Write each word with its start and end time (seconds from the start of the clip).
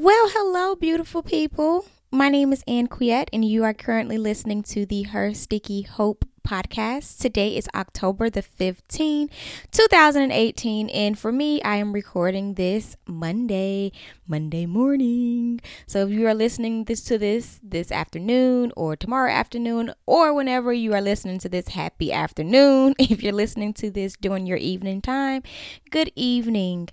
Well, 0.00 0.28
hello, 0.28 0.76
beautiful 0.76 1.24
people. 1.24 1.84
My 2.12 2.28
name 2.28 2.52
is 2.52 2.62
Ann 2.68 2.86
Quiet, 2.86 3.28
and 3.32 3.44
you 3.44 3.64
are 3.64 3.74
currently 3.74 4.16
listening 4.16 4.62
to 4.62 4.86
the 4.86 5.02
Her 5.02 5.34
Sticky 5.34 5.82
Hope 5.82 6.24
podcast. 6.48 7.18
Today 7.18 7.54
is 7.56 7.68
October 7.74 8.30
the 8.30 8.40
15th, 8.42 9.30
2018, 9.70 10.88
and 10.88 11.18
for 11.18 11.30
me, 11.30 11.60
I 11.62 11.76
am 11.76 11.92
recording 11.92 12.54
this 12.54 12.96
Monday, 13.06 13.92
Monday 14.26 14.64
morning. 14.64 15.60
So 15.86 16.06
if 16.06 16.10
you 16.10 16.26
are 16.26 16.34
listening 16.34 16.84
this 16.84 17.04
to 17.04 17.18
this 17.18 17.60
this 17.62 17.92
afternoon 17.92 18.72
or 18.76 18.96
tomorrow 18.96 19.30
afternoon 19.30 19.92
or 20.06 20.32
whenever 20.32 20.72
you 20.72 20.94
are 20.94 21.02
listening 21.02 21.38
to 21.40 21.50
this, 21.50 21.68
happy 21.68 22.10
afternoon. 22.12 22.94
If 23.18 23.22
you're 23.22 23.32
listening 23.32 23.74
to 23.74 23.90
this 23.90 24.16
during 24.16 24.46
your 24.46 24.58
evening 24.58 25.02
time, 25.02 25.42
good 25.90 26.10
evening. 26.14 26.88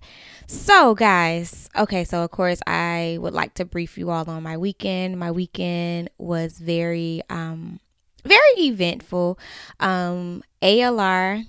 So, 0.48 0.96
guys, 0.96 1.70
okay, 1.78 2.04
so 2.04 2.24
of 2.24 2.32
course, 2.32 2.60
I 2.68 3.18
would 3.22 3.34
like 3.34 3.54
to 3.56 3.66
brief 3.66 3.98
you 3.98 4.10
all 4.12 4.30
on 4.30 4.44
my 4.44 4.58
weekend. 4.58 5.18
My 5.18 5.32
weekend 5.32 6.10
was 6.18 6.58
very 6.58 7.22
um 7.30 7.80
very 8.26 8.68
eventful. 8.68 9.40
Um, 9.80 10.44
ALR 10.62 11.46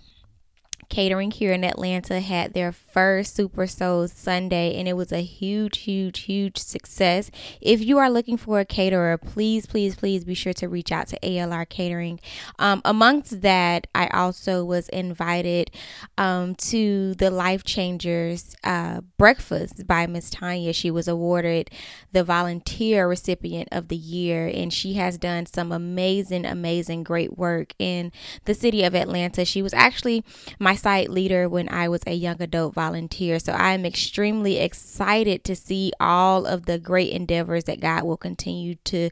catering 0.89 1.31
here 1.31 1.53
in 1.53 1.65
Atlanta 1.65 2.21
had 2.21 2.55
their 2.55 2.73
first 2.73 3.35
Super 3.35 3.67
Soul 3.67 4.09
Sunday, 4.09 4.79
and 4.79 4.87
it 4.87 4.95
was 4.95 5.13
a 5.13 5.23
huge, 5.23 5.79
huge, 5.79 6.21
huge 6.21 6.59
success. 6.59 7.31
If 7.61 7.85
you 7.85 7.99
are 7.99 8.11
looking 8.11 8.37
for 8.37 8.61
a 8.61 8.65
caterer, 8.65 9.19
please, 9.19 9.67
please, 9.67 9.97
please 9.97 10.25
be 10.25 10.35
sure 10.35 10.53
to 10.55 10.69
reach 10.69 10.93
out 10.93 11.09
to 11.09 11.19
ALR 11.21 11.69
Catering. 11.69 12.21
Um, 12.59 12.83
amongst 12.85 13.43
that, 13.43 13.87
I 13.95 14.07
also 14.09 14.65
was 14.65 14.89
invited 14.91 15.71
um, 16.17 16.55
to 16.57 17.15
the 17.15 17.30
Life 17.30 17.65
Changers 17.65 18.55
uh, 18.65 19.01
breakfast 19.19 19.87
by 19.87 20.07
Miss 20.07 20.30
Tanya. 20.30 20.73
She 20.73 20.91
was 20.91 21.09
awarded 21.09 21.71
the 22.13 22.25
volunteer 22.25 23.09
recipient 23.09 23.69
of 23.73 23.89
the 23.89 23.97
year, 23.97 24.47
and 24.47 24.73
she 24.73 24.95
has 24.95 25.19
done 25.19 25.47
some 25.47 25.73
amazing, 25.73 26.47
amazing, 26.47 27.03
great 27.03 27.37
work 27.37 27.73
in 27.79 28.13
the 28.45 28.55
city 28.55 28.82
of 28.85 28.95
Atlanta. 28.95 29.45
She 29.45 29.63
was 29.63 29.75
actually 29.75 30.25
my 30.59 30.76
site 30.77 31.10
leader 31.10 31.49
when 31.49 31.69
I 31.69 31.88
was 31.88 32.02
a 32.07 32.15
young 32.15 32.41
adult 32.41 32.74
volunteer. 32.74 33.38
So 33.38 33.52
I 33.52 33.73
am 33.73 33.85
extremely 33.85 34.59
excited 34.59 35.45
to 35.45 35.57
see 35.57 35.93
all 35.99 36.46
of 36.46 36.66
the 36.66 36.79
great 36.79 37.13
endeavors 37.13 37.65
that 37.65 37.80
God 37.80 38.05
will 38.05 38.16
continue 38.16 38.77
to 38.85 39.10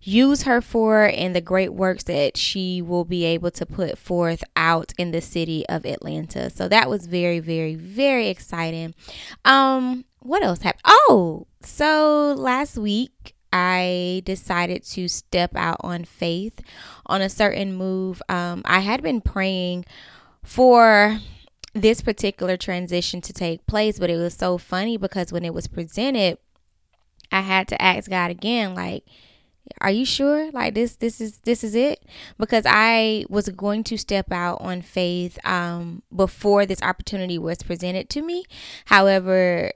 use 0.00 0.42
her 0.42 0.60
for 0.60 1.04
and 1.04 1.34
the 1.34 1.40
great 1.40 1.72
works 1.72 2.04
that 2.04 2.36
she 2.36 2.82
will 2.82 3.04
be 3.04 3.24
able 3.24 3.50
to 3.52 3.64
put 3.64 3.96
forth 3.96 4.42
out 4.56 4.92
in 4.98 5.12
the 5.12 5.20
city 5.20 5.64
of 5.68 5.86
Atlanta. 5.86 6.50
So 6.50 6.68
that 6.68 6.90
was 6.90 7.06
very, 7.06 7.38
very, 7.38 7.74
very 7.74 8.28
exciting. 8.28 8.94
Um, 9.44 10.04
what 10.20 10.42
else 10.42 10.62
happened? 10.62 10.82
Oh, 10.84 11.46
so 11.60 12.34
last 12.36 12.76
week 12.76 13.34
I 13.52 14.22
decided 14.24 14.84
to 14.84 15.08
step 15.08 15.54
out 15.54 15.76
on 15.80 16.04
faith 16.04 16.60
on 17.06 17.20
a 17.20 17.28
certain 17.28 17.74
move. 17.74 18.22
Um, 18.28 18.62
I 18.64 18.80
had 18.80 19.02
been 19.02 19.20
praying 19.20 19.84
for 20.44 21.18
this 21.74 22.02
particular 22.02 22.56
transition 22.56 23.20
to 23.22 23.32
take 23.32 23.66
place, 23.66 23.98
but 23.98 24.10
it 24.10 24.16
was 24.16 24.34
so 24.34 24.58
funny 24.58 24.96
because 24.96 25.32
when 25.32 25.44
it 25.44 25.54
was 25.54 25.66
presented, 25.66 26.38
I 27.30 27.40
had 27.40 27.68
to 27.68 27.80
ask 27.80 28.10
God 28.10 28.30
again, 28.30 28.74
like, 28.74 29.04
are 29.80 29.90
you 29.90 30.04
sure 30.04 30.50
like 30.50 30.74
this 30.74 30.96
this 30.96 31.20
is 31.20 31.38
this 31.44 31.62
is 31.62 31.74
it 31.76 32.04
because 32.36 32.64
i 32.66 33.24
was 33.28 33.48
going 33.50 33.84
to 33.84 33.96
step 33.96 34.32
out 34.32 34.60
on 34.60 34.82
faith 34.82 35.38
um 35.46 36.02
before 36.14 36.66
this 36.66 36.82
opportunity 36.82 37.38
was 37.38 37.62
presented 37.62 38.10
to 38.10 38.22
me 38.22 38.44
however 38.86 39.70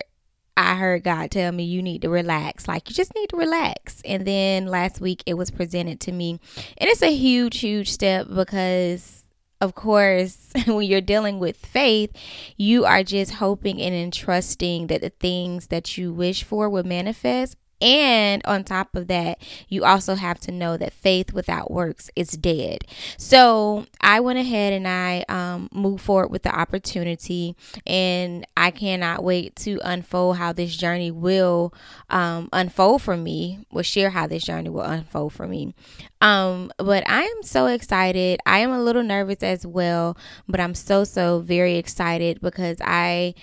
I 0.58 0.77
heard 0.77 1.05
God 1.05 1.30
tell 1.30 1.53
me 1.53 1.64
you 1.64 1.83
need 1.83 2.01
to 2.01 2.08
relax. 2.08 2.67
Like 2.67 2.89
you 2.89 2.95
just 2.95 3.14
need 3.14 3.28
to 3.28 3.36
relax. 3.36 4.01
And 4.06 4.27
then 4.27 4.67
last 4.67 5.03
week 5.03 5.23
it 5.27 5.34
was 5.34 5.51
presented 5.51 6.01
to 6.01 6.12
me. 6.12 6.41
And 6.78 6.89
it's 6.89 7.03
a 7.03 7.14
huge, 7.14 7.58
huge 7.58 7.91
step 7.91 8.27
because 8.34 9.23
of 9.61 9.74
course, 9.74 10.52
when 10.67 10.83
you're 10.83 11.00
dealing 11.00 11.39
with 11.39 11.56
faith, 11.56 12.11
you 12.56 12.84
are 12.84 13.02
just 13.02 13.34
hoping 13.34 13.80
and 13.80 13.94
entrusting 13.94 14.89
that 14.89 15.00
the 15.00 15.11
things 15.11 15.68
that 15.68 15.96
you 15.96 16.12
wish 16.12 16.42
for 16.44 16.68
will 16.68 16.84
manifest. 16.84 17.56
And 17.81 18.41
on 18.47 18.64
top 18.64 18.95
of 18.95 19.07
that, 19.09 19.39
you 19.69 19.85
also 19.85 20.14
have 20.14 20.41
to 20.41 20.53
know 20.53 20.77
that 20.77 20.92
faith 20.92 21.33
without 21.33 21.70
works 21.70 22.11
is 22.17 22.31
dead. 22.31 22.85
So 23.19 23.87
I 24.01 24.20
went 24.20 24.39
ahead 24.39 24.73
and 24.73 24.89
I 24.89 25.25
um, 25.29 25.69
moved 25.73 26.03
forward 26.03 26.31
with 26.31 26.42
the 26.42 26.55
opportunity, 26.55 27.55
and 27.86 28.47
I 28.57 28.70
cannot 28.70 29.23
wait 29.23 29.57
to 29.57 29.79
unfold 29.85 30.39
how 30.39 30.53
this 30.53 30.75
journey 30.77 31.11
will 31.11 31.75
um, 32.09 32.48
unfold 32.53 33.03
for 33.03 33.17
me. 33.17 33.59
Will 33.70 33.83
share 33.83 34.11
how 34.11 34.27
this 34.27 34.45
journey 34.45 34.70
will 34.70 34.81
unfold 34.81 35.35
for 35.35 35.47
me. 35.47 35.75
Um, 36.23 36.73
but 36.79 37.09
I 37.09 37.25
am 37.25 37.42
so 37.42 37.67
excited. 37.67 38.41
I 38.47 38.61
am 38.61 38.70
a 38.70 38.83
little 38.83 39.03
nervous 39.03 39.42
as 39.42 39.67
well, 39.67 40.17
but 40.48 40.61
I'm 40.61 40.75
so 40.75 41.05
so 41.05 41.41
very 41.41 41.77
excited 41.77 42.41
because 42.41 42.79
I 42.81 43.35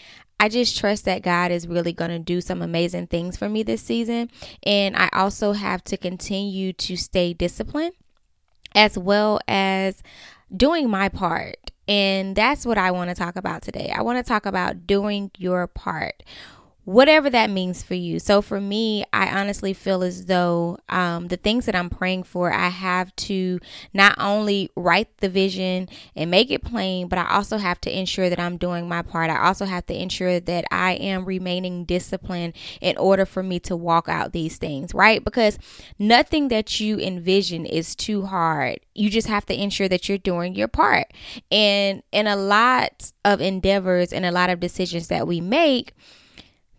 I 0.44 0.50
just 0.50 0.78
trust 0.78 1.06
that 1.06 1.22
God 1.22 1.52
is 1.52 1.70
really 1.70 1.94
going 1.94 2.12
to 2.12 2.20
do 2.20 2.42
some 2.42 2.62
amazing 2.62 3.08
things 3.08 3.38
for 3.38 3.48
me 3.48 3.64
this 3.64 3.82
season. 3.82 4.30
And 4.64 4.94
I 4.94 5.08
also 5.14 5.54
have 5.54 5.86
to 5.86 5.96
continue 5.96 6.74
to 6.74 6.98
stay 6.98 7.32
disciplined 7.32 7.94
as 8.76 8.98
well 8.98 9.40
as 9.48 10.04
doing 10.54 10.90
my 10.90 11.08
part. 11.08 11.72
And 11.88 12.36
that's 12.36 12.66
what 12.66 12.78
I 12.78 12.92
want 12.92 13.10
to 13.10 13.16
talk 13.16 13.38
about 13.38 13.62
today. 13.62 13.94
I 13.96 14.02
want 14.02 14.18
to 14.18 14.28
talk 14.28 14.46
about 14.46 14.86
doing 14.86 15.32
your 15.38 15.66
part 15.66 16.24
whatever 16.86 17.30
that 17.30 17.50
means 17.50 17.82
for 17.82 17.94
you. 17.94 18.20
So 18.20 18.42
for 18.42 18.60
me, 18.60 19.06
I 19.14 19.40
honestly 19.40 19.74
feel 19.74 20.04
as 20.04 20.26
though 20.26 20.78
um, 20.90 21.28
the 21.28 21.38
things 21.38 21.66
that 21.66 21.76
I'm 21.76 21.90
praying 21.90 22.24
for, 22.24 22.52
I 22.52 22.68
have 22.70 23.16
to 23.18 23.60
not 23.94 24.16
only 24.20 24.70
write 24.76 25.18
the 25.18 25.30
vision 25.30 25.88
and 26.16 26.30
make 26.30 26.52
it 26.52 26.64
plain, 26.64 27.08
but 27.08 27.20
I 27.20 27.30
also 27.30 27.58
have 27.58 27.80
to 27.82 27.98
ensure 27.98 28.30
that 28.30 28.40
I'm 28.40 28.58
doing 28.58 28.88
my 28.88 29.02
part. 29.02 29.30
I 29.30 29.46
also 29.46 29.66
have 29.66 29.86
to 29.88 30.00
ensure 30.00 30.40
that 30.40 30.66
I 30.72 30.94
am 30.94 31.26
remaining 31.26 31.86
disciplined 31.86 32.54
in 32.82 32.98
order 32.98 33.26
for 33.26 33.44
me 33.44 33.60
to 33.62 33.76
walk 33.76 34.10
out 34.10 34.34
these 34.34 34.58
things, 34.58 34.94
right? 34.94 35.24
Because 35.24 35.58
nothing 35.98 36.50
that 36.50 36.80
you 36.80 37.00
envision 37.00 37.66
is 37.66 37.96
too 37.96 38.26
hard. 38.26 38.80
You 38.94 39.10
just 39.10 39.28
have 39.28 39.46
to 39.46 39.60
ensure 39.60 39.88
that 39.88 40.10
you're 40.10 40.18
doing 40.18 40.56
your 40.56 40.68
part. 40.68 41.08
And 41.50 42.04
in 42.12 42.28
a 42.28 42.36
lot 42.36 43.12
of 43.24 43.40
endeavors 43.40 44.12
and 44.12 44.26
a 44.26 44.32
lot 44.32 44.50
of 44.50 44.60
decisions 44.60 45.08
that 45.08 45.28
we 45.28 45.40
make, 45.40 45.94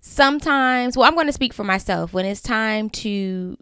sometimes, 0.04 0.96
well, 0.96 1.08
I'm 1.08 1.14
going 1.14 1.26
to 1.26 1.32
speak 1.32 1.54
for 1.54 1.64
myself. 1.64 2.12
When 2.12 2.26
it's 2.26 2.42
time 2.42 2.90
to 2.90 3.56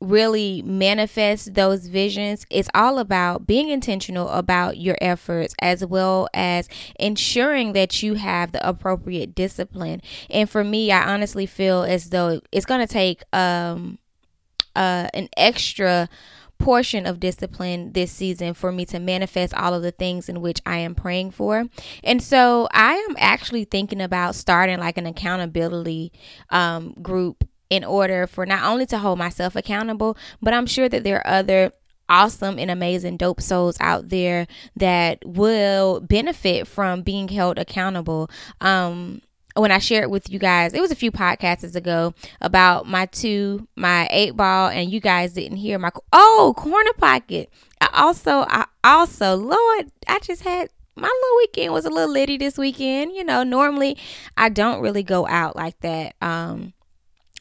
really 0.00 0.62
manifest 0.62 1.54
those 1.54 1.88
visions, 1.88 2.46
it's 2.50 2.68
all 2.72 3.00
about 3.00 3.48
being 3.48 3.68
intentional 3.68 4.28
about 4.28 4.76
your 4.76 4.96
efforts 5.00 5.54
as 5.60 5.84
well 5.84 6.28
as 6.32 6.68
ensuring 7.00 7.72
that 7.72 8.00
you 8.00 8.14
have 8.14 8.52
the 8.52 8.66
appropriate 8.66 9.34
discipline. 9.34 10.00
And 10.30 10.48
for 10.48 10.62
me, 10.62 10.92
I 10.92 11.12
honestly 11.12 11.46
feel 11.46 11.82
as 11.82 12.10
though 12.10 12.40
it's 12.52 12.66
going 12.66 12.80
to 12.80 12.92
take 12.92 13.22
um 13.32 13.98
uh 14.74 15.08
an 15.12 15.28
extra 15.36 16.08
portion 16.62 17.06
of 17.06 17.20
discipline 17.20 17.92
this 17.92 18.12
season 18.12 18.54
for 18.54 18.70
me 18.70 18.84
to 18.86 18.98
manifest 18.98 19.52
all 19.54 19.74
of 19.74 19.82
the 19.82 19.90
things 19.90 20.28
in 20.28 20.40
which 20.40 20.60
I 20.64 20.78
am 20.78 20.94
praying 20.94 21.32
for. 21.32 21.66
And 22.04 22.22
so 22.22 22.68
I 22.72 22.94
am 22.94 23.16
actually 23.18 23.64
thinking 23.64 24.00
about 24.00 24.34
starting 24.34 24.78
like 24.78 24.96
an 24.96 25.06
accountability 25.06 26.12
um, 26.50 26.94
group 27.02 27.44
in 27.68 27.84
order 27.84 28.26
for 28.26 28.46
not 28.46 28.64
only 28.64 28.86
to 28.86 28.98
hold 28.98 29.18
myself 29.18 29.56
accountable, 29.56 30.16
but 30.40 30.54
I'm 30.54 30.66
sure 30.66 30.88
that 30.88 31.04
there 31.04 31.26
are 31.26 31.26
other 31.26 31.72
awesome 32.08 32.58
and 32.58 32.70
amazing 32.70 33.16
dope 33.16 33.40
souls 33.40 33.76
out 33.80 34.10
there 34.10 34.46
that 34.76 35.18
will 35.24 36.00
benefit 36.00 36.66
from 36.66 37.02
being 37.02 37.28
held 37.28 37.58
accountable. 37.58 38.30
Um, 38.60 39.22
when 39.54 39.70
I 39.70 39.78
shared 39.78 40.10
with 40.10 40.30
you 40.30 40.38
guys, 40.38 40.74
it 40.74 40.80
was 40.80 40.90
a 40.90 40.96
few 40.96 41.10
podcasts 41.12 41.74
ago 41.74 42.14
about 42.40 42.86
my 42.86 43.06
two, 43.06 43.68
my 43.76 44.08
eight 44.10 44.36
ball, 44.36 44.68
and 44.68 44.90
you 44.90 45.00
guys 45.00 45.34
didn't 45.34 45.58
hear 45.58 45.78
my 45.78 45.90
oh 46.12 46.54
corner 46.56 46.92
pocket. 46.94 47.50
I 47.80 47.88
also, 47.94 48.44
I 48.48 48.66
also, 48.84 49.36
Lord, 49.36 49.90
I 50.08 50.18
just 50.20 50.42
had 50.42 50.68
my 50.94 51.08
little 51.08 51.36
weekend 51.38 51.72
was 51.72 51.86
a 51.86 51.90
little 51.90 52.12
litty 52.12 52.36
this 52.36 52.58
weekend. 52.58 53.12
You 53.12 53.24
know, 53.24 53.42
normally 53.42 53.96
I 54.36 54.48
don't 54.48 54.80
really 54.80 55.02
go 55.02 55.26
out 55.26 55.56
like 55.56 55.80
that. 55.80 56.14
Um, 56.20 56.74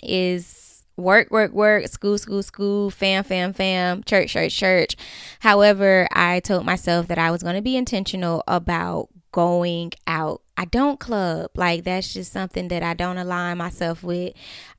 is 0.02 0.86
work, 0.98 1.32
work, 1.32 1.52
work, 1.52 1.88
school, 1.88 2.18
school, 2.18 2.44
school, 2.44 2.90
fam, 2.90 3.24
fam, 3.24 3.54
fam, 3.54 4.04
church, 4.04 4.32
church, 4.32 4.56
church. 4.56 4.96
However, 5.40 6.08
I 6.12 6.40
told 6.42 6.66
myself 6.66 7.08
that 7.08 7.18
I 7.18 7.32
was 7.32 7.44
going 7.44 7.56
to 7.56 7.62
be 7.62 7.76
intentional 7.76 8.44
about 8.48 9.10
going 9.32 9.92
out. 10.08 10.42
I 10.62 10.66
don't 10.66 11.00
club. 11.00 11.50
Like 11.56 11.86
that's 11.86 12.14
just 12.14 12.32
something 12.32 12.68
that 12.68 12.84
I 12.84 12.94
don't 12.94 13.18
align 13.18 13.58
myself 13.58 14.04
with. 14.04 14.36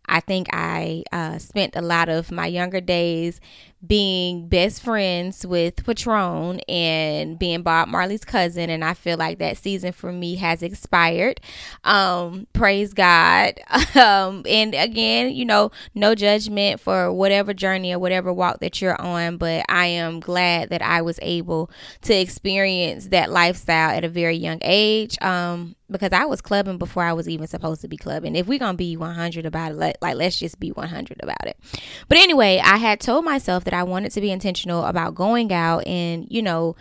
I 0.07 0.21
think 0.21 0.49
I 0.53 1.05
uh, 1.13 1.39
spent 1.39 1.77
a 1.77 1.83
lot 1.83 2.09
of 2.09 2.31
my 2.31 2.47
younger 2.47 2.81
days 2.81 3.41
being 3.85 4.47
best 4.47 4.81
friends 4.83 5.45
with 5.45 5.85
Patron 5.85 6.61
and 6.69 7.37
being 7.37 7.63
Bob 7.63 7.89
Marley's 7.89 8.25
cousin. 8.25 8.71
And 8.71 8.85
I 8.85 8.95
feel 8.95 9.17
like 9.17 9.39
that 9.39 9.59
season 9.59 9.93
for 9.93 10.13
me 10.13 10.37
has 10.37 10.63
expired. 10.63 11.41
Um, 11.83 12.47
praise 12.53 12.95
God. 12.95 13.55
um, 13.97 14.45
and 14.49 14.75
again, 14.75 15.35
you 15.35 15.45
know, 15.45 15.73
no 15.95 16.15
judgment 16.15 16.81
for 16.81 17.13
whatever 17.13 17.53
journey 17.53 17.93
or 17.93 17.99
whatever 17.99 18.33
walk 18.33 18.61
that 18.61 18.81
you're 18.81 19.01
on, 19.01 19.37
but 19.37 19.65
I 19.69 19.87
am 19.87 20.21
glad 20.21 20.71
that 20.71 20.83
I 20.83 21.03
was 21.03 21.19
able 21.21 21.71
to 22.03 22.15
experience 22.15 23.09
that 23.09 23.31
lifestyle 23.31 23.91
at 23.91 24.05
a 24.05 24.09
very 24.09 24.37
young 24.37 24.59
age. 24.63 25.21
Um, 25.21 25.75
because 25.93 26.13
I 26.13 26.25
was 26.25 26.41
clubbing 26.41 26.79
before 26.79 27.03
I 27.05 27.13
was 27.13 27.29
even 27.29 27.47
supposed 27.47 27.81
to 27.83 27.89
be 27.89 27.97
clubbing. 27.97 28.35
If 28.35 28.47
we're 28.47 28.59
gonna 28.59 28.77
be 28.77 28.97
100 28.97 29.47
about 29.47 29.73
it, 29.73 29.77
let, 29.77 29.99
like 30.03 30.17
let's 30.17 30.39
just 30.39 30.59
be 30.59 30.73
100 30.73 31.21
about 31.23 31.47
it. 31.47 31.57
But 32.09 32.19
anyway, 32.19 32.61
I 32.63 32.79
had 32.79 33.01
told 33.01 33.25
myself 33.25 33.65
that 33.65 33.75
I 33.75 33.83
wanted 33.83 34.13
to 34.13 34.21
be 34.21 34.31
intentional 34.31 34.85
about 34.85 35.15
going 35.15 35.53
out 35.53 35.87
and 35.87 36.27
you 36.31 36.43
know 36.43 36.77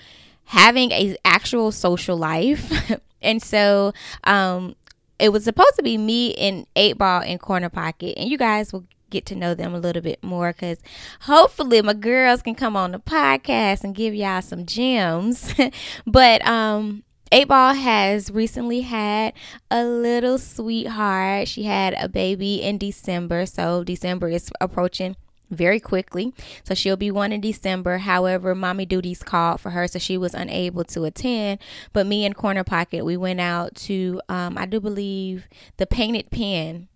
having 0.45 0.91
a 0.91 1.15
actual 1.23 1.71
social 1.71 2.17
life, 2.17 2.71
and 3.21 3.41
so 3.41 3.93
um, 4.23 4.75
it 5.19 5.29
was 5.29 5.43
supposed 5.43 5.75
to 5.75 5.83
be 5.83 5.97
me 5.97 6.33
and 6.35 6.65
Eight 6.75 6.97
Ball 6.97 7.21
and 7.21 7.39
Corner 7.39 7.69
Pocket, 7.69 8.17
and 8.17 8.29
you 8.29 8.37
guys 8.37 8.73
will 8.73 8.85
get 9.11 9.25
to 9.27 9.35
know 9.35 9.53
them 9.53 9.75
a 9.75 9.79
little 9.79 10.01
bit 10.01 10.23
more 10.23 10.53
because 10.53 10.79
hopefully 11.21 11.81
my 11.81 11.93
girls 11.93 12.41
can 12.41 12.55
come 12.55 12.75
on 12.75 12.93
the 12.93 12.99
podcast 12.99 13.83
and 13.83 13.93
give 13.93 14.15
y'all 14.15 14.41
some 14.41 14.65
gems. 14.65 15.53
but 16.07 16.43
um 16.47 17.03
Eight 17.33 17.47
Ball 17.47 17.75
has 17.75 18.29
recently 18.29 18.81
had 18.81 19.33
a 19.69 19.85
little 19.85 20.37
sweetheart. 20.37 21.47
She 21.47 21.63
had 21.63 21.93
a 21.97 22.09
baby 22.09 22.61
in 22.61 22.77
December, 22.77 23.45
so 23.45 23.85
December 23.85 24.27
is 24.27 24.51
approaching 24.59 25.15
very 25.49 25.79
quickly. 25.79 26.33
So 26.65 26.73
she'll 26.73 26.97
be 26.97 27.09
one 27.09 27.31
in 27.31 27.39
December. 27.39 27.99
However, 27.99 28.53
mommy 28.53 28.85
duties 28.85 29.23
called 29.23 29.61
for 29.61 29.69
her, 29.69 29.87
so 29.87 29.97
she 29.97 30.17
was 30.17 30.33
unable 30.33 30.83
to 30.83 31.05
attend. 31.05 31.59
But 31.93 32.05
me 32.05 32.25
and 32.25 32.35
Corner 32.35 32.65
Pocket, 32.65 33.05
we 33.05 33.15
went 33.15 33.39
out 33.39 33.75
to, 33.75 34.21
um, 34.27 34.57
I 34.57 34.65
do 34.65 34.81
believe, 34.81 35.47
the 35.77 35.87
Painted 35.87 36.31
Pin. 36.31 36.89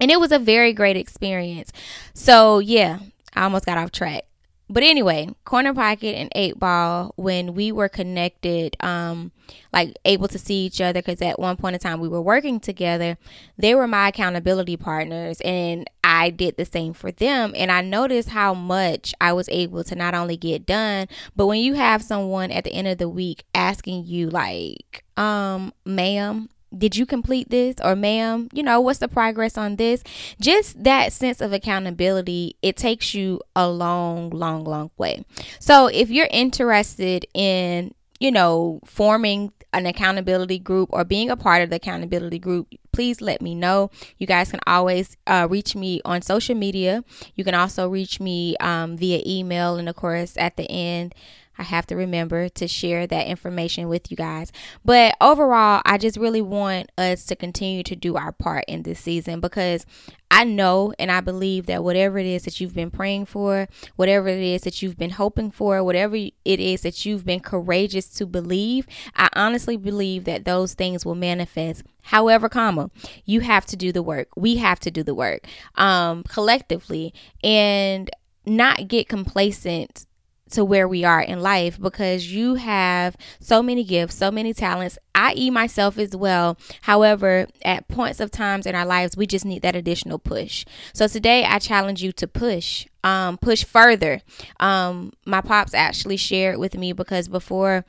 And 0.00 0.10
it 0.10 0.20
was 0.20 0.32
a 0.32 0.38
very 0.38 0.72
great 0.72 0.96
experience. 0.96 1.70
So, 2.14 2.60
yeah, 2.60 3.00
I 3.34 3.44
almost 3.44 3.66
got 3.66 3.76
off 3.76 3.92
track 3.92 4.22
but 4.68 4.82
anyway, 4.82 5.28
corner 5.44 5.72
pocket 5.72 6.16
and 6.16 6.30
eight 6.34 6.58
ball 6.58 7.12
when 7.16 7.54
we 7.54 7.70
were 7.70 7.88
connected, 7.88 8.76
um, 8.80 9.30
like 9.72 9.96
able 10.04 10.26
to 10.26 10.38
see 10.38 10.66
each 10.66 10.80
other 10.80 11.00
because 11.00 11.22
at 11.22 11.38
one 11.38 11.56
point 11.56 11.74
in 11.74 11.80
time 11.80 12.00
we 12.00 12.08
were 12.08 12.20
working 12.20 12.58
together. 12.58 13.16
They 13.56 13.76
were 13.76 13.86
my 13.86 14.08
accountability 14.08 14.76
partners, 14.76 15.40
and 15.42 15.88
I 16.02 16.30
did 16.30 16.56
the 16.56 16.64
same 16.64 16.94
for 16.94 17.12
them. 17.12 17.52
And 17.56 17.70
I 17.70 17.80
noticed 17.80 18.30
how 18.30 18.54
much 18.54 19.14
I 19.20 19.32
was 19.32 19.48
able 19.50 19.84
to 19.84 19.94
not 19.94 20.14
only 20.14 20.36
get 20.36 20.66
done, 20.66 21.06
but 21.36 21.46
when 21.46 21.60
you 21.60 21.74
have 21.74 22.02
someone 22.02 22.50
at 22.50 22.64
the 22.64 22.72
end 22.72 22.88
of 22.88 22.98
the 22.98 23.08
week 23.08 23.44
asking 23.54 24.06
you, 24.06 24.30
like, 24.30 25.04
um, 25.16 25.72
ma'am, 25.84 26.48
did 26.76 26.96
you 26.96 27.06
complete 27.06 27.50
this? 27.50 27.76
Or 27.82 27.96
ma'am 27.96 28.48
you 28.52 28.62
know 28.62 28.80
what's 28.80 28.98
the 28.98 29.08
progress 29.08 29.56
on 29.56 29.76
this? 29.76 30.02
Just 30.40 30.82
that 30.82 31.12
sense 31.12 31.40
of 31.40 31.52
accountability 31.52 32.56
it 32.62 32.76
takes 32.76 33.14
you 33.14 33.40
a 33.54 33.68
long 33.68 34.30
long 34.30 34.64
long 34.64 34.90
way. 34.96 35.24
So 35.58 35.86
if 35.86 36.10
you're 36.10 36.28
interested 36.30 37.26
in 37.34 37.94
you 38.20 38.30
know 38.30 38.80
forming 38.84 39.52
an 39.72 39.84
accountability 39.84 40.58
group 40.58 40.88
or 40.92 41.04
being 41.04 41.28
a 41.28 41.36
part 41.36 41.62
of 41.62 41.68
the 41.70 41.76
accountability 41.76 42.38
group 42.38 42.68
please 42.92 43.20
let 43.20 43.42
me 43.42 43.54
know. 43.54 43.90
You 44.16 44.26
guys 44.26 44.50
can 44.50 44.60
always 44.66 45.18
uh, 45.26 45.46
reach 45.50 45.76
me 45.76 46.00
on 46.06 46.22
social 46.22 46.54
media. 46.54 47.04
You 47.34 47.44
can 47.44 47.54
also 47.54 47.90
reach 47.90 48.20
me 48.20 48.56
um, 48.58 48.96
via 48.96 49.20
email 49.26 49.76
and 49.76 49.86
of 49.86 49.96
course 49.96 50.34
at 50.38 50.56
the 50.56 50.64
end 50.70 51.14
I 51.58 51.62
have 51.62 51.86
to 51.88 51.96
remember 51.96 52.48
to 52.50 52.68
share 52.68 53.06
that 53.06 53.26
information 53.26 53.88
with 53.88 54.10
you 54.10 54.16
guys. 54.16 54.52
But 54.84 55.16
overall, 55.20 55.82
I 55.84 55.98
just 55.98 56.16
really 56.16 56.42
want 56.42 56.90
us 56.98 57.24
to 57.26 57.36
continue 57.36 57.82
to 57.84 57.96
do 57.96 58.16
our 58.16 58.32
part 58.32 58.64
in 58.68 58.82
this 58.82 59.00
season 59.00 59.40
because 59.40 59.86
I 60.30 60.44
know 60.44 60.92
and 60.98 61.10
I 61.10 61.20
believe 61.20 61.66
that 61.66 61.84
whatever 61.84 62.18
it 62.18 62.26
is 62.26 62.42
that 62.44 62.60
you've 62.60 62.74
been 62.74 62.90
praying 62.90 63.26
for, 63.26 63.68
whatever 63.94 64.28
it 64.28 64.40
is 64.40 64.62
that 64.62 64.82
you've 64.82 64.98
been 64.98 65.10
hoping 65.10 65.50
for, 65.50 65.82
whatever 65.84 66.16
it 66.16 66.32
is 66.44 66.82
that 66.82 67.06
you've 67.06 67.24
been 67.24 67.40
courageous 67.40 68.08
to 68.10 68.26
believe, 68.26 68.86
I 69.14 69.28
honestly 69.34 69.76
believe 69.76 70.24
that 70.24 70.44
those 70.44 70.74
things 70.74 71.06
will 71.06 71.14
manifest. 71.14 71.84
However, 72.02 72.48
comma, 72.48 72.90
you 73.24 73.40
have 73.40 73.66
to 73.66 73.76
do 73.76 73.92
the 73.92 74.02
work. 74.02 74.28
We 74.36 74.56
have 74.56 74.80
to 74.80 74.90
do 74.90 75.02
the 75.02 75.14
work 75.14 75.46
um, 75.76 76.24
collectively 76.24 77.14
and 77.42 78.10
not 78.44 78.88
get 78.88 79.08
complacent 79.08 80.05
to 80.50 80.64
where 80.64 80.86
we 80.86 81.04
are 81.04 81.20
in 81.20 81.40
life 81.40 81.80
because 81.80 82.32
you 82.32 82.54
have 82.54 83.16
so 83.40 83.62
many 83.62 83.84
gifts, 83.84 84.14
so 84.14 84.30
many 84.30 84.54
talents, 84.54 84.98
i.e., 85.14 85.50
myself 85.50 85.98
as 85.98 86.14
well. 86.14 86.56
However, 86.82 87.46
at 87.62 87.88
points 87.88 88.20
of 88.20 88.30
times 88.30 88.66
in 88.66 88.74
our 88.74 88.86
lives, 88.86 89.16
we 89.16 89.26
just 89.26 89.44
need 89.44 89.62
that 89.62 89.74
additional 89.74 90.18
push. 90.18 90.64
So 90.92 91.08
today, 91.08 91.44
I 91.44 91.58
challenge 91.58 92.02
you 92.02 92.12
to 92.12 92.28
push, 92.28 92.86
um, 93.02 93.38
push 93.38 93.64
further. 93.64 94.20
Um, 94.60 95.12
my 95.24 95.40
pops 95.40 95.74
actually 95.74 96.16
shared 96.16 96.58
with 96.58 96.76
me 96.76 96.92
because 96.92 97.28
before 97.28 97.84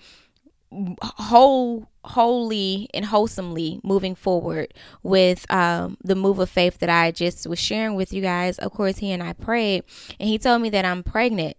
whole 1.01 1.89
wholly 2.03 2.89
and 2.93 3.05
wholesomely 3.05 3.79
moving 3.83 4.15
forward 4.15 4.73
with 5.03 5.49
um, 5.51 5.97
the 6.03 6.15
move 6.15 6.39
of 6.39 6.49
faith 6.49 6.79
that 6.79 6.89
I 6.89 7.11
just 7.11 7.45
was 7.47 7.59
sharing 7.59 7.95
with 7.95 8.13
you 8.13 8.21
guys. 8.21 8.57
Of 8.59 8.71
course, 8.71 8.97
he 8.97 9.11
and 9.11 9.21
I 9.21 9.33
prayed, 9.33 9.83
and 10.19 10.29
he 10.29 10.37
told 10.37 10.61
me 10.61 10.69
that 10.69 10.85
I'm 10.85 11.03
pregnant 11.03 11.56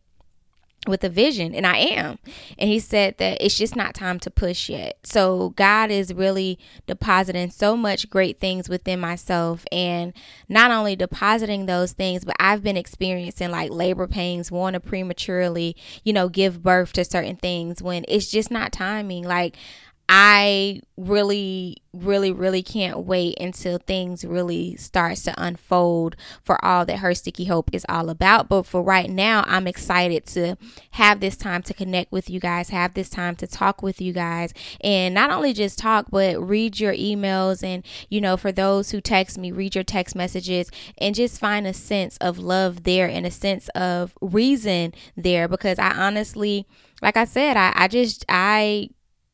with 0.88 1.04
a 1.04 1.08
vision 1.08 1.54
and 1.54 1.66
I 1.66 1.76
am. 1.78 2.18
And 2.58 2.68
he 2.68 2.78
said 2.80 3.18
that 3.18 3.38
it's 3.40 3.56
just 3.56 3.76
not 3.76 3.94
time 3.94 4.18
to 4.20 4.30
push 4.30 4.68
yet. 4.68 4.98
So 5.04 5.50
God 5.50 5.90
is 5.90 6.12
really 6.12 6.58
depositing 6.86 7.50
so 7.50 7.76
much 7.76 8.10
great 8.10 8.40
things 8.40 8.68
within 8.68 9.00
myself 9.00 9.64
and 9.70 10.12
not 10.48 10.70
only 10.70 10.96
depositing 10.96 11.66
those 11.66 11.92
things, 11.92 12.24
but 12.24 12.36
I've 12.38 12.62
been 12.62 12.76
experiencing 12.76 13.50
like 13.50 13.70
labor 13.70 14.06
pains, 14.06 14.50
want 14.50 14.74
to 14.74 14.80
prematurely, 14.80 15.76
you 16.04 16.12
know, 16.12 16.28
give 16.28 16.62
birth 16.62 16.92
to 16.94 17.04
certain 17.04 17.36
things 17.36 17.82
when 17.82 18.04
it's 18.08 18.30
just 18.30 18.50
not 18.50 18.72
timing. 18.72 19.24
Like 19.24 19.56
I 20.10 20.80
really, 20.96 21.82
really, 21.92 22.32
really 22.32 22.62
can't 22.62 23.00
wait 23.00 23.38
until 23.38 23.76
things 23.76 24.24
really 24.24 24.74
starts 24.76 25.22
to 25.24 25.34
unfold 25.36 26.16
for 26.42 26.62
all 26.64 26.86
that 26.86 27.00
her 27.00 27.14
sticky 27.14 27.44
hope 27.44 27.68
is 27.74 27.84
all 27.90 28.08
about. 28.08 28.48
But 28.48 28.64
for 28.64 28.82
right 28.82 29.10
now, 29.10 29.44
I'm 29.46 29.66
excited 29.66 30.24
to 30.28 30.56
have 30.92 31.20
this 31.20 31.36
time 31.36 31.62
to 31.64 31.74
connect 31.74 32.10
with 32.10 32.30
you 32.30 32.40
guys, 32.40 32.70
have 32.70 32.94
this 32.94 33.10
time 33.10 33.36
to 33.36 33.46
talk 33.46 33.82
with 33.82 34.00
you 34.00 34.14
guys, 34.14 34.54
and 34.80 35.14
not 35.14 35.30
only 35.30 35.52
just 35.52 35.78
talk, 35.78 36.06
but 36.10 36.40
read 36.40 36.80
your 36.80 36.94
emails. 36.94 37.62
And, 37.62 37.84
you 38.08 38.22
know, 38.22 38.38
for 38.38 38.50
those 38.50 38.90
who 38.90 39.02
text 39.02 39.36
me, 39.36 39.52
read 39.52 39.74
your 39.74 39.84
text 39.84 40.16
messages 40.16 40.70
and 40.96 41.14
just 41.14 41.38
find 41.38 41.66
a 41.66 41.74
sense 41.74 42.16
of 42.16 42.38
love 42.38 42.84
there 42.84 43.08
and 43.08 43.26
a 43.26 43.30
sense 43.30 43.68
of 43.74 44.16
reason 44.22 44.94
there. 45.18 45.48
Because 45.48 45.78
I 45.78 45.90
honestly, 45.90 46.66
like 47.02 47.18
I 47.18 47.24
said, 47.24 47.58
I, 47.58 47.74
I 47.76 47.88
just, 47.88 48.24
I 48.26 48.88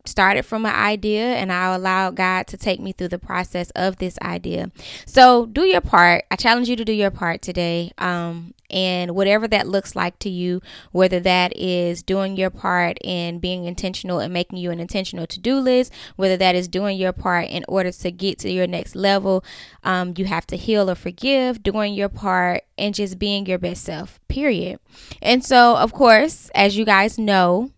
started 0.05 0.45
from 0.45 0.67
an 0.67 0.75
idea 0.75 1.23
and 1.23 1.51
I 1.53 1.75
allowed 1.75 2.17
God 2.17 2.47
to 2.49 2.57
take 2.57 2.81
me 2.81 2.93
through 2.93 3.09
the 3.09 3.19
process 3.19 3.71
of 3.71 3.97
this 3.97 4.19
idea. 4.21 4.71
So 5.07 5.47
do 5.47 5.63
your 5.63 5.81
part. 5.81 6.25
I 6.31 6.37
challenge 6.37 6.69
you 6.69 6.77
to 6.77 6.85
do 6.85 6.93
your 6.93 7.11
part 7.11 7.43
today. 7.43 7.93
Um, 7.99 8.55
and 8.71 9.15
whatever 9.15 9.47
that 9.49 9.69
looks 9.69 9.95
like 9.95 10.19
to 10.19 10.29
you, 10.29 10.61
whether 10.91 11.21
that 11.21 11.57
is 11.57 12.03
doing 12.03 12.37
your 12.37 12.51
part 12.51 12.99
in 13.03 13.39
being 13.39 13.67
intentional 13.67 14.19
and 14.19 14.33
making 14.33 14.59
you 14.59 14.71
an 14.71 14.81
intentional 14.81 15.27
to 15.29 15.39
do 15.39 15.59
list, 15.59 15.93
whether 16.17 16.37
that 16.37 16.57
is 16.57 16.67
doing 16.67 16.99
your 16.99 17.13
part 17.13 17.49
in 17.49 17.65
order 17.69 17.93
to 17.93 18.11
get 18.11 18.39
to 18.41 18.51
your 18.51 18.67
next 18.67 18.97
level, 18.97 19.45
um, 19.85 20.15
you 20.17 20.25
have 20.25 20.47
to 20.49 20.57
heal 20.57 20.91
or 20.91 20.97
forgive, 20.97 21.63
doing 21.63 21.95
your 21.95 22.09
part, 22.09 22.65
and 22.77 22.95
just 22.95 23.19
being 23.19 23.47
your 23.47 23.59
best 23.59 23.85
self, 23.85 24.19
period. 24.29 24.81
And 25.23 25.45
so, 25.45 25.77
of 25.77 25.93
course, 25.93 26.51
as 26.55 26.77
you 26.77 26.85
guys 26.85 27.19
know, 27.19 27.71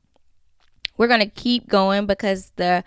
we're 0.96 1.08
going 1.08 1.20
to 1.20 1.26
keep 1.26 1.68
going 1.68 2.06
because 2.06 2.52
the 2.56 2.84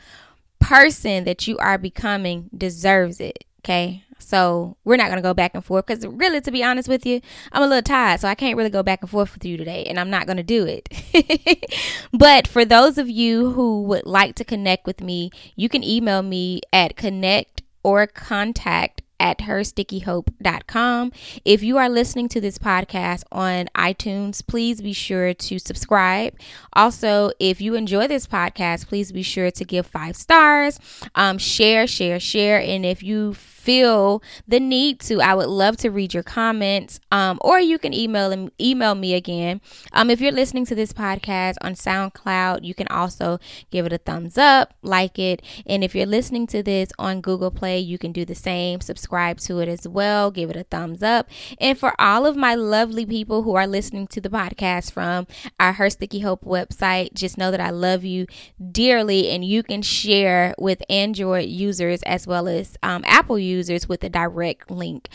person 0.59 1.23
that 1.23 1.47
you 1.47 1.57
are 1.57 1.77
becoming 1.77 2.49
deserves 2.55 3.19
it. 3.19 3.45
Okay. 3.59 4.03
So 4.19 4.75
we're 4.83 4.97
not 4.97 5.07
going 5.07 5.17
to 5.17 5.23
go 5.23 5.33
back 5.33 5.55
and 5.55 5.63
forth 5.63 5.85
because, 5.85 6.05
really, 6.05 6.41
to 6.41 6.51
be 6.51 6.63
honest 6.63 6.89
with 6.89 7.05
you, 7.05 7.21
I'm 7.51 7.63
a 7.63 7.67
little 7.67 7.81
tired. 7.81 8.19
So 8.19 8.27
I 8.27 8.35
can't 8.35 8.57
really 8.57 8.69
go 8.69 8.83
back 8.83 9.01
and 9.01 9.09
forth 9.09 9.33
with 9.33 9.45
you 9.45 9.57
today. 9.57 9.85
And 9.85 9.99
I'm 9.99 10.09
not 10.09 10.27
going 10.27 10.37
to 10.37 10.43
do 10.43 10.65
it. 10.65 11.75
but 12.13 12.47
for 12.47 12.65
those 12.65 12.97
of 12.97 13.09
you 13.09 13.51
who 13.51 13.83
would 13.83 14.05
like 14.05 14.35
to 14.35 14.45
connect 14.45 14.85
with 14.85 15.01
me, 15.01 15.31
you 15.55 15.69
can 15.69 15.83
email 15.83 16.21
me 16.21 16.61
at 16.73 16.97
connect 16.97 17.63
or 17.81 18.05
contact 18.07 18.98
at 19.19 19.39
herstickyhope.com. 19.39 21.11
If 21.45 21.63
you 21.63 21.77
are 21.77 21.89
listening 21.89 22.29
to 22.29 22.41
this 22.41 22.57
podcast 22.57 23.23
on 23.31 23.67
iTunes, 23.75 24.45
please 24.45 24.81
be 24.81 24.93
sure 24.93 25.33
to 25.33 25.59
subscribe. 25.59 26.35
Also, 26.73 27.31
if 27.39 27.61
you 27.61 27.75
enjoy 27.75 28.07
this 28.07 28.27
podcast, 28.27 28.87
please 28.87 29.11
be 29.11 29.23
sure 29.23 29.51
to 29.51 29.65
give 29.65 29.85
five 29.85 30.15
stars, 30.15 30.79
um, 31.15 31.37
share, 31.37 31.87
share, 31.87 32.19
share. 32.19 32.61
And 32.61 32.85
if 32.85 33.03
you 33.03 33.33
feel 33.69 34.23
the 34.47 34.59
need 34.59 34.99
to, 34.99 35.21
I 35.21 35.35
would 35.35 35.47
love 35.47 35.77
to 35.77 35.91
read 35.91 36.11
your 36.11 36.23
comments. 36.23 36.99
Um, 37.11 37.37
or 37.41 37.59
you 37.59 37.77
can 37.77 37.93
email 37.93 38.49
email 38.59 38.95
me 38.95 39.13
again. 39.13 39.61
Um, 39.93 40.09
if 40.09 40.19
you're 40.19 40.31
listening 40.31 40.65
to 40.65 40.75
this 40.75 40.91
podcast 40.91 41.55
on 41.61 41.73
SoundCloud, 41.73 42.63
you 42.63 42.73
can 42.73 42.87
also 42.87 43.37
give 43.69 43.85
it 43.85 43.93
a 43.93 43.99
thumbs 43.99 44.39
up, 44.39 44.73
like 44.81 45.19
it, 45.19 45.43
and 45.67 45.83
if 45.83 45.93
you're 45.93 46.07
listening 46.07 46.47
to 46.47 46.63
this 46.63 46.89
on 46.97 47.21
Google 47.21 47.51
Play, 47.51 47.77
you 47.77 47.99
can 47.99 48.11
do 48.11 48.25
the 48.25 48.33
same. 48.33 48.81
Subscribe 48.81 49.37
to 49.41 49.59
it 49.59 49.69
as 49.69 49.87
well. 49.87 50.31
Give 50.31 50.49
it 50.49 50.55
a 50.55 50.63
thumbs 50.63 51.03
up. 51.03 51.29
And 51.59 51.77
for 51.77 51.93
all 51.99 52.25
of 52.25 52.35
my 52.35 52.55
lovely 52.55 53.05
people 53.05 53.43
who 53.43 53.53
are 53.53 53.67
listening 53.67 54.07
to 54.07 54.21
the 54.21 54.29
podcast 54.29 54.91
from 54.91 55.27
our 55.59 55.73
Her 55.73 55.91
Sticky 55.91 56.21
Hope 56.21 56.43
website, 56.43 57.13
just 57.13 57.37
know 57.37 57.51
that 57.51 57.61
I 57.61 57.69
love 57.69 58.03
you 58.03 58.25
dearly, 58.71 59.29
and 59.29 59.45
you 59.45 59.61
can 59.61 59.83
share 59.83 60.55
with 60.57 60.81
Android 60.89 61.49
users 61.49 62.01
as 62.03 62.25
well 62.25 62.47
as 62.47 62.75
um, 62.81 63.03
Apple 63.05 63.37
users 63.37 63.58
with 63.89 64.03
a 64.03 64.09
direct 64.09 64.71
link. 64.71 65.09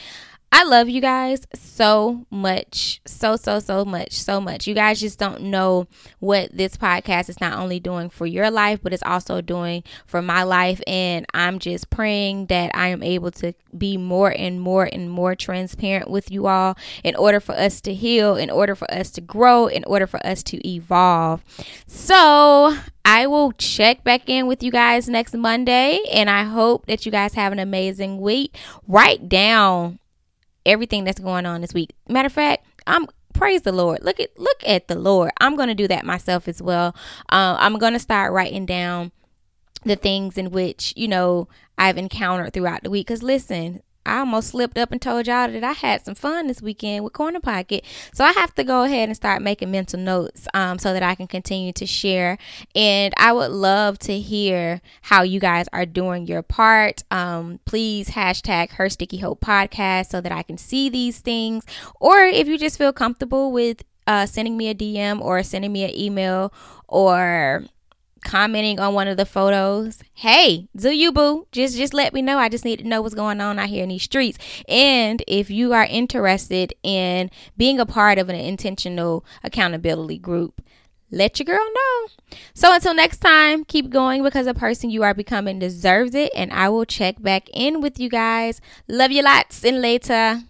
I 0.56 0.62
love 0.62 0.88
you 0.88 1.00
guys 1.00 1.48
so 1.52 2.26
much. 2.30 3.00
So, 3.04 3.34
so, 3.34 3.58
so 3.58 3.84
much. 3.84 4.12
So 4.12 4.40
much. 4.40 4.68
You 4.68 4.74
guys 4.76 5.00
just 5.00 5.18
don't 5.18 5.42
know 5.42 5.88
what 6.20 6.56
this 6.56 6.76
podcast 6.76 7.28
is 7.28 7.40
not 7.40 7.58
only 7.58 7.80
doing 7.80 8.08
for 8.08 8.24
your 8.24 8.52
life, 8.52 8.78
but 8.80 8.92
it's 8.92 9.02
also 9.02 9.40
doing 9.40 9.82
for 10.06 10.22
my 10.22 10.44
life. 10.44 10.80
And 10.86 11.26
I'm 11.34 11.58
just 11.58 11.90
praying 11.90 12.46
that 12.46 12.70
I 12.72 12.86
am 12.86 13.02
able 13.02 13.32
to 13.32 13.52
be 13.76 13.96
more 13.96 14.30
and 14.30 14.60
more 14.60 14.88
and 14.92 15.10
more 15.10 15.34
transparent 15.34 16.08
with 16.08 16.30
you 16.30 16.46
all 16.46 16.78
in 17.02 17.16
order 17.16 17.40
for 17.40 17.56
us 17.56 17.80
to 17.80 17.92
heal, 17.92 18.36
in 18.36 18.48
order 18.48 18.76
for 18.76 18.88
us 18.94 19.10
to 19.10 19.20
grow, 19.20 19.66
in 19.66 19.82
order 19.86 20.06
for 20.06 20.24
us 20.24 20.44
to 20.44 20.64
evolve. 20.64 21.44
So, 21.88 22.76
I 23.04 23.26
will 23.26 23.50
check 23.50 24.04
back 24.04 24.28
in 24.28 24.46
with 24.46 24.62
you 24.62 24.70
guys 24.70 25.08
next 25.08 25.34
Monday, 25.34 25.98
and 26.12 26.30
I 26.30 26.44
hope 26.44 26.86
that 26.86 27.04
you 27.04 27.10
guys 27.10 27.34
have 27.34 27.52
an 27.52 27.58
amazing 27.58 28.20
week. 28.20 28.56
Write 28.86 29.28
down 29.28 29.98
everything 30.66 31.04
that's 31.04 31.20
going 31.20 31.46
on 31.46 31.60
this 31.60 31.74
week. 31.74 31.94
Matter 32.08 32.26
of 32.26 32.32
fact, 32.32 32.66
I'm 32.86 33.06
praise 33.32 33.62
the 33.62 33.72
Lord. 33.72 34.02
Look 34.02 34.20
at 34.20 34.38
look 34.38 34.62
at 34.66 34.88
the 34.88 34.94
Lord. 34.94 35.30
I'm 35.40 35.56
gonna 35.56 35.74
do 35.74 35.88
that 35.88 36.04
myself 36.04 36.48
as 36.48 36.62
well. 36.62 36.94
Uh, 37.28 37.56
I'm 37.58 37.78
gonna 37.78 37.98
start 37.98 38.32
writing 38.32 38.66
down 38.66 39.12
the 39.84 39.96
things 39.96 40.38
in 40.38 40.50
which 40.50 40.94
you 40.96 41.08
know 41.08 41.48
I've 41.76 41.98
encountered 41.98 42.52
throughout 42.52 42.82
the 42.82 42.90
week. 42.90 43.06
Cause 43.08 43.22
listen, 43.22 43.82
I 44.06 44.18
almost 44.18 44.48
slipped 44.48 44.78
up 44.78 44.92
and 44.92 45.00
told 45.00 45.26
y'all 45.26 45.50
that 45.50 45.64
I 45.64 45.72
had 45.72 46.04
some 46.04 46.14
fun 46.14 46.46
this 46.46 46.60
weekend 46.60 47.04
with 47.04 47.12
Corner 47.12 47.40
Pocket. 47.40 47.84
So 48.12 48.24
I 48.24 48.32
have 48.32 48.54
to 48.54 48.64
go 48.64 48.84
ahead 48.84 49.08
and 49.08 49.16
start 49.16 49.42
making 49.42 49.70
mental 49.70 49.98
notes 49.98 50.46
um, 50.54 50.78
so 50.78 50.92
that 50.92 51.02
I 51.02 51.14
can 51.14 51.26
continue 51.26 51.72
to 51.72 51.86
share. 51.86 52.38
And 52.74 53.14
I 53.16 53.32
would 53.32 53.50
love 53.50 53.98
to 54.00 54.18
hear 54.18 54.80
how 55.02 55.22
you 55.22 55.40
guys 55.40 55.66
are 55.72 55.86
doing 55.86 56.26
your 56.26 56.42
part. 56.42 57.02
Um, 57.10 57.60
please 57.64 58.10
hashtag 58.10 58.72
Her 58.72 58.88
Sticky 58.88 59.18
Hope 59.18 59.40
Podcast 59.40 60.10
so 60.10 60.20
that 60.20 60.32
I 60.32 60.42
can 60.42 60.58
see 60.58 60.88
these 60.88 61.20
things. 61.20 61.64
Or 62.00 62.20
if 62.20 62.46
you 62.46 62.58
just 62.58 62.78
feel 62.78 62.92
comfortable 62.92 63.52
with 63.52 63.84
uh, 64.06 64.26
sending 64.26 64.56
me 64.56 64.68
a 64.68 64.74
DM 64.74 65.20
or 65.20 65.42
sending 65.42 65.72
me 65.72 65.84
an 65.84 65.96
email 65.96 66.52
or 66.88 67.64
commenting 68.24 68.80
on 68.80 68.94
one 68.94 69.06
of 69.06 69.16
the 69.16 69.26
photos, 69.26 70.02
hey, 70.14 70.68
do 70.74 70.90
you 70.90 71.12
boo? 71.12 71.46
Just 71.52 71.76
just 71.76 71.94
let 71.94 72.12
me 72.12 72.22
know. 72.22 72.38
I 72.38 72.48
just 72.48 72.64
need 72.64 72.80
to 72.80 72.88
know 72.88 73.02
what's 73.02 73.14
going 73.14 73.40
on 73.40 73.58
out 73.58 73.68
here 73.68 73.84
in 73.84 73.90
these 73.90 74.02
streets. 74.02 74.38
And 74.66 75.22
if 75.28 75.50
you 75.50 75.72
are 75.72 75.84
interested 75.84 76.74
in 76.82 77.30
being 77.56 77.78
a 77.78 77.86
part 77.86 78.18
of 78.18 78.28
an 78.28 78.36
intentional 78.36 79.24
accountability 79.44 80.18
group, 80.18 80.60
let 81.10 81.38
your 81.38 81.44
girl 81.44 81.64
know. 81.74 82.38
So 82.54 82.74
until 82.74 82.94
next 82.94 83.18
time, 83.18 83.64
keep 83.64 83.90
going 83.90 84.22
because 84.22 84.46
the 84.46 84.54
person 84.54 84.90
you 84.90 85.02
are 85.04 85.14
becoming 85.14 85.58
deserves 85.58 86.14
it. 86.14 86.32
And 86.34 86.52
I 86.52 86.68
will 86.68 86.84
check 86.84 87.22
back 87.22 87.48
in 87.52 87.80
with 87.80 88.00
you 88.00 88.08
guys. 88.08 88.60
Love 88.88 89.12
you 89.12 89.22
lots 89.22 89.64
and 89.64 89.80
later. 89.80 90.42